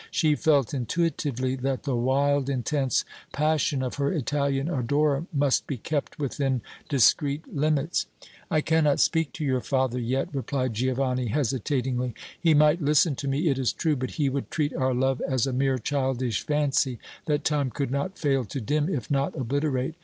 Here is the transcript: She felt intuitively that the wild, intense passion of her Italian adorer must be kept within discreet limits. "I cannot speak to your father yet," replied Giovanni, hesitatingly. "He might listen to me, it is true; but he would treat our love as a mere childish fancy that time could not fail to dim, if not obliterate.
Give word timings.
She 0.09 0.33
felt 0.33 0.73
intuitively 0.73 1.55
that 1.57 1.83
the 1.83 1.95
wild, 1.95 2.49
intense 2.49 3.05
passion 3.33 3.83
of 3.83 3.97
her 3.97 4.11
Italian 4.11 4.67
adorer 4.67 5.27
must 5.31 5.67
be 5.67 5.77
kept 5.77 6.17
within 6.17 6.61
discreet 6.89 7.55
limits. 7.55 8.07
"I 8.49 8.61
cannot 8.61 8.99
speak 8.99 9.31
to 9.33 9.45
your 9.45 9.61
father 9.61 9.99
yet," 9.99 10.29
replied 10.33 10.73
Giovanni, 10.73 11.27
hesitatingly. 11.27 12.15
"He 12.41 12.55
might 12.55 12.81
listen 12.81 13.13
to 13.17 13.27
me, 13.27 13.47
it 13.49 13.59
is 13.59 13.71
true; 13.73 13.95
but 13.95 14.09
he 14.17 14.27
would 14.27 14.49
treat 14.49 14.73
our 14.73 14.95
love 14.95 15.21
as 15.27 15.45
a 15.45 15.53
mere 15.53 15.77
childish 15.77 16.41
fancy 16.47 16.97
that 17.27 17.43
time 17.43 17.69
could 17.69 17.91
not 17.91 18.17
fail 18.17 18.43
to 18.45 18.59
dim, 18.59 18.89
if 18.89 19.11
not 19.11 19.35
obliterate. 19.37 19.93